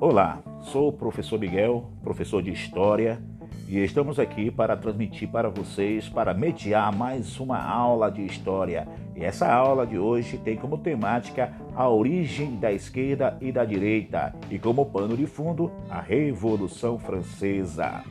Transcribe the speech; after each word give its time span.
Olá, 0.00 0.40
sou 0.60 0.90
o 0.90 0.92
professor 0.92 1.40
Miguel, 1.40 1.90
professor 2.04 2.40
de 2.40 2.52
História, 2.52 3.20
e 3.66 3.78
estamos 3.78 4.20
aqui 4.20 4.48
para 4.48 4.76
transmitir 4.76 5.28
para 5.28 5.48
vocês, 5.48 6.08
para 6.08 6.32
mediar 6.32 6.94
mais 6.96 7.40
uma 7.40 7.60
aula 7.60 8.08
de 8.08 8.24
História. 8.24 8.86
E 9.16 9.24
essa 9.24 9.52
aula 9.52 9.84
de 9.84 9.98
hoje 9.98 10.38
tem 10.38 10.56
como 10.56 10.78
temática 10.78 11.52
a 11.74 11.88
origem 11.88 12.60
da 12.60 12.70
esquerda 12.70 13.36
e 13.40 13.50
da 13.50 13.64
direita, 13.64 14.32
e 14.48 14.56
como 14.56 14.86
pano 14.86 15.16
de 15.16 15.26
fundo, 15.26 15.72
a 15.90 16.00
Revolução 16.00 16.96
Francesa. 16.96 18.04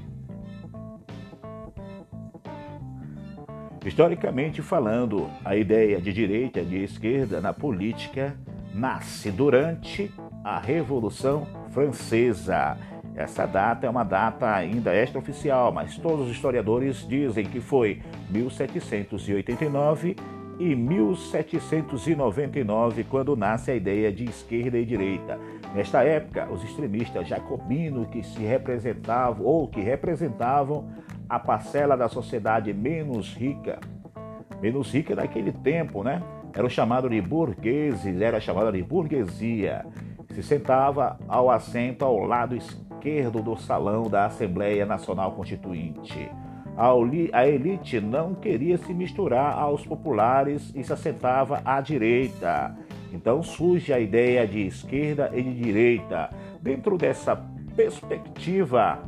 Historicamente 3.85 4.61
falando, 4.61 5.29
a 5.45 5.55
ideia 5.55 6.01
de 6.01 6.11
direita 6.11 6.59
e 6.59 6.65
de 6.65 6.83
esquerda 6.83 7.39
na 7.39 7.54
política 7.54 8.38
nasce 8.75 9.32
durante 9.32 10.11
a 10.47 10.57
Revolução 10.60 11.46
Francesa. 11.71 12.78
Essa 13.14 13.46
data 13.46 13.86
é 13.86 13.89
uma 13.89 14.05
data 14.05 14.50
ainda 14.50 14.96
extraoficial, 14.96 15.74
mas 15.74 15.97
todos 15.97 16.28
os 16.28 16.32
historiadores 16.32 17.05
dizem 17.05 17.46
que 17.46 17.60
foi 17.60 18.01
1789 18.29 20.15
e 20.57 20.74
1799, 20.74 23.04
quando 23.04 23.36
nasce 23.36 23.71
a 23.71 23.75
ideia 23.75 24.10
de 24.10 24.24
esquerda 24.24 24.78
e 24.78 24.86
direita. 24.86 25.38
Nesta 25.75 26.05
época, 26.05 26.47
os 26.50 26.64
extremistas 26.64 27.27
jacobinos 27.27 28.07
que 28.07 28.24
se 28.24 28.39
representavam 28.39 29.46
ou 29.46 29.68
que 29.68 29.82
representavam 29.82 30.88
a 31.27 31.38
parcela 31.38 31.97
da 31.97 32.08
sociedade 32.08 32.73
menos 32.73 33.36
rica, 33.36 33.81
menos 34.61 34.94
rica 34.94 35.14
daquele 35.14 35.52
tempo, 35.52 36.05
né? 36.05 36.23
Eram 36.53 36.69
chamados 36.69 37.11
de 37.11 37.19
burgueses, 37.22 38.22
era 38.22 38.39
chamada 38.39 38.72
de 38.72 38.81
burguesia. 38.81 39.86
Se 40.38 40.43
sentava 40.43 41.17
ao 41.27 41.49
assento 41.49 42.05
ao 42.05 42.19
lado 42.19 42.55
esquerdo 42.55 43.41
do 43.41 43.57
salão 43.57 44.07
da 44.07 44.27
Assembleia 44.27 44.85
Nacional 44.85 45.31
Constituinte. 45.31 46.30
A 47.33 47.47
elite 47.47 47.99
não 47.99 48.35
queria 48.35 48.77
se 48.77 48.93
misturar 48.93 49.58
aos 49.58 49.83
populares 49.83 50.71
e 50.75 50.83
se 50.83 50.93
assentava 50.93 51.59
à 51.65 51.81
direita. 51.81 52.77
Então 53.11 53.41
surge 53.41 53.91
a 53.91 53.99
ideia 53.99 54.47
de 54.47 54.67
esquerda 54.67 55.31
e 55.33 55.41
de 55.41 55.55
direita. 55.55 56.30
Dentro 56.61 56.99
dessa 56.99 57.35
perspectiva, 57.75 58.99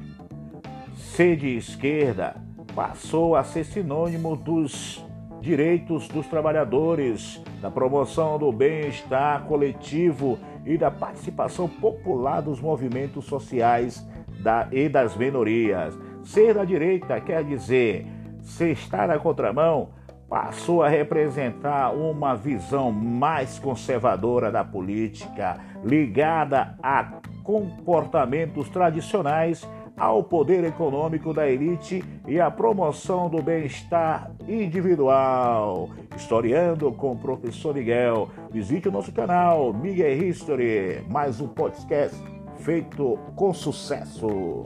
ser 0.96 1.36
de 1.36 1.56
esquerda 1.58 2.38
passou 2.76 3.36
a 3.36 3.44
ser 3.44 3.66
sinônimo 3.66 4.36
dos 4.36 5.06
direitos 5.42 6.08
dos 6.08 6.28
trabalhadores, 6.28 7.42
da 7.62 7.72
promoção 7.72 8.38
do 8.38 8.52
bem-estar 8.52 9.44
coletivo 9.46 10.38
e 10.66 10.78
da 10.78 10.92
participação 10.92 11.68
popular 11.68 12.42
dos 12.42 12.60
movimentos 12.60 13.26
sociais 13.26 14.06
da, 14.42 14.68
e 14.72 14.90
das 14.90 15.16
minorias. 15.16 15.98
Ser 16.24 16.54
da 16.54 16.66
direita 16.66 17.20
quer 17.20 17.44
dizer 17.44 18.06
se 18.42 18.72
estar 18.72 19.08
na 19.08 19.18
contramão 19.18 19.90
passou 20.30 20.84
a 20.84 20.90
representar 20.90 21.92
uma 21.92 22.36
visão 22.36 22.92
mais 22.92 23.58
conservadora 23.58 24.52
da 24.52 24.64
política, 24.64 25.60
ligada 25.84 26.78
a 26.84 27.20
comportamentos 27.44 28.70
tradicionais, 28.70 29.68
ao 30.00 30.24
poder 30.24 30.64
econômico 30.64 31.34
da 31.34 31.50
elite 31.50 32.04
e 32.26 32.40
à 32.40 32.50
promoção 32.50 33.30
do 33.30 33.44
bem-estar 33.44 34.32
individual. 34.48 35.90
Historiando 36.16 36.92
com 36.94 37.12
o 37.12 37.18
professor 37.18 37.74
Miguel. 37.76 38.30
Visite 38.50 38.88
o 38.88 38.92
nosso 38.92 39.12
canal 39.12 39.74
Miguel 39.74 40.24
History, 40.24 41.04
mais 41.10 41.42
um 41.42 41.48
podcast 41.48 42.18
feito 42.60 43.18
com 43.36 43.54
sucesso. 43.54 44.66